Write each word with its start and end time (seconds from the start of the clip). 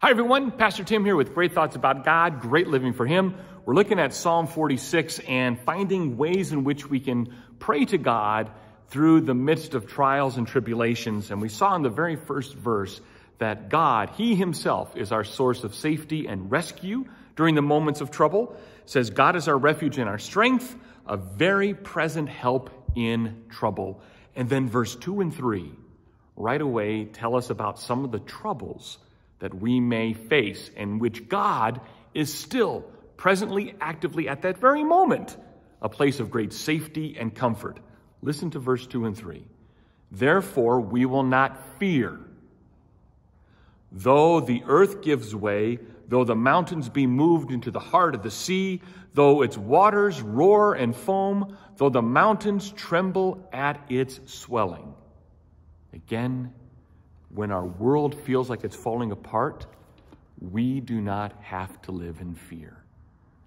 Hi, 0.00 0.10
everyone. 0.10 0.52
Pastor 0.52 0.84
Tim 0.84 1.04
here 1.04 1.16
with 1.16 1.34
great 1.34 1.54
thoughts 1.54 1.74
about 1.74 2.04
God, 2.04 2.40
great 2.40 2.68
living 2.68 2.92
for 2.92 3.04
Him. 3.04 3.34
We're 3.66 3.74
looking 3.74 3.98
at 3.98 4.14
Psalm 4.14 4.46
46 4.46 5.18
and 5.18 5.58
finding 5.58 6.16
ways 6.16 6.52
in 6.52 6.62
which 6.62 6.88
we 6.88 7.00
can 7.00 7.34
pray 7.58 7.84
to 7.86 7.98
God 7.98 8.48
through 8.90 9.22
the 9.22 9.34
midst 9.34 9.74
of 9.74 9.88
trials 9.88 10.36
and 10.36 10.46
tribulations. 10.46 11.32
And 11.32 11.42
we 11.42 11.48
saw 11.48 11.74
in 11.74 11.82
the 11.82 11.88
very 11.88 12.14
first 12.14 12.54
verse 12.54 13.00
that 13.38 13.70
God, 13.70 14.10
He 14.10 14.36
Himself, 14.36 14.96
is 14.96 15.10
our 15.10 15.24
source 15.24 15.64
of 15.64 15.74
safety 15.74 16.28
and 16.28 16.48
rescue 16.48 17.04
during 17.34 17.56
the 17.56 17.62
moments 17.62 18.00
of 18.00 18.12
trouble. 18.12 18.56
It 18.84 18.90
says, 18.90 19.10
God 19.10 19.34
is 19.34 19.48
our 19.48 19.58
refuge 19.58 19.98
and 19.98 20.08
our 20.08 20.20
strength, 20.20 20.76
a 21.08 21.16
very 21.16 21.74
present 21.74 22.28
help 22.28 22.70
in 22.94 23.46
trouble. 23.50 24.00
And 24.36 24.48
then 24.48 24.68
verse 24.68 24.94
2 24.94 25.22
and 25.22 25.34
3 25.34 25.72
right 26.36 26.60
away 26.60 27.04
tell 27.06 27.34
us 27.34 27.50
about 27.50 27.80
some 27.80 28.04
of 28.04 28.12
the 28.12 28.20
troubles 28.20 28.98
that 29.38 29.54
we 29.54 29.80
may 29.80 30.12
face 30.12 30.70
and 30.76 31.00
which 31.00 31.28
God 31.28 31.80
is 32.14 32.32
still 32.32 32.84
presently, 33.16 33.74
actively 33.80 34.28
at 34.28 34.42
that 34.42 34.58
very 34.58 34.84
moment, 34.84 35.36
a 35.82 35.88
place 35.88 36.20
of 36.20 36.30
great 36.30 36.52
safety 36.52 37.16
and 37.18 37.34
comfort. 37.34 37.78
Listen 38.22 38.50
to 38.50 38.58
verse 38.58 38.86
2 38.86 39.06
and 39.06 39.16
3. 39.16 39.44
Therefore, 40.10 40.80
we 40.80 41.04
will 41.04 41.22
not 41.22 41.78
fear. 41.78 42.18
Though 43.92 44.40
the 44.40 44.62
earth 44.66 45.02
gives 45.02 45.34
way, 45.34 45.78
though 46.08 46.24
the 46.24 46.36
mountains 46.36 46.88
be 46.88 47.06
moved 47.06 47.50
into 47.50 47.70
the 47.70 47.80
heart 47.80 48.14
of 48.14 48.22
the 48.22 48.30
sea, 48.30 48.82
though 49.14 49.42
its 49.42 49.56
waters 49.56 50.20
roar 50.20 50.74
and 50.74 50.94
foam, 50.94 51.56
though 51.76 51.88
the 51.88 52.02
mountains 52.02 52.70
tremble 52.72 53.48
at 53.52 53.80
its 53.88 54.20
swelling. 54.26 54.94
Again 55.92 56.52
when 57.34 57.50
our 57.50 57.64
world 57.64 58.14
feels 58.22 58.48
like 58.48 58.64
it's 58.64 58.76
falling 58.76 59.12
apart, 59.12 59.66
we 60.40 60.80
do 60.80 61.00
not 61.00 61.32
have 61.42 61.80
to 61.82 61.92
live 61.92 62.20
in 62.20 62.34
fear. 62.34 62.82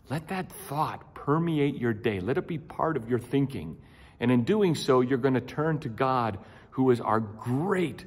Let 0.09 0.27
that 0.27 0.51
thought 0.67 1.13
permeate 1.15 1.77
your 1.77 1.93
day. 1.93 2.19
Let 2.19 2.37
it 2.37 2.47
be 2.47 2.57
part 2.57 2.97
of 2.97 3.09
your 3.09 3.19
thinking. 3.19 3.77
And 4.19 4.29
in 4.29 4.43
doing 4.43 4.75
so, 4.75 5.01
you're 5.01 5.17
going 5.17 5.35
to 5.35 5.41
turn 5.41 5.79
to 5.79 5.89
God, 5.89 6.37
who 6.71 6.91
is 6.91 6.99
our 7.01 7.19
great, 7.19 8.05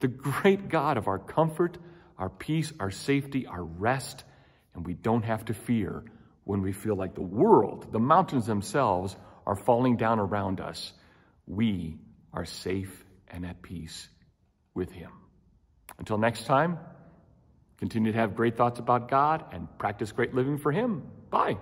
the 0.00 0.08
great 0.08 0.68
God 0.68 0.96
of 0.96 1.06
our 1.06 1.18
comfort, 1.18 1.78
our 2.18 2.28
peace, 2.28 2.72
our 2.80 2.90
safety, 2.90 3.46
our 3.46 3.62
rest. 3.62 4.24
And 4.74 4.86
we 4.86 4.94
don't 4.94 5.24
have 5.24 5.44
to 5.46 5.54
fear 5.54 6.04
when 6.44 6.60
we 6.60 6.72
feel 6.72 6.96
like 6.96 7.14
the 7.14 7.22
world, 7.22 7.92
the 7.92 8.00
mountains 8.00 8.46
themselves, 8.46 9.16
are 9.46 9.56
falling 9.56 9.96
down 9.96 10.18
around 10.18 10.60
us. 10.60 10.92
We 11.46 11.98
are 12.32 12.44
safe 12.44 13.04
and 13.28 13.46
at 13.46 13.62
peace 13.62 14.08
with 14.74 14.90
Him. 14.92 15.10
Until 15.98 16.18
next 16.18 16.44
time, 16.44 16.78
continue 17.78 18.12
to 18.12 18.18
have 18.18 18.34
great 18.34 18.56
thoughts 18.56 18.78
about 18.78 19.08
God 19.08 19.44
and 19.52 19.68
practice 19.78 20.12
great 20.12 20.34
living 20.34 20.58
for 20.58 20.72
Him. 20.72 21.02
Bye. 21.30 21.56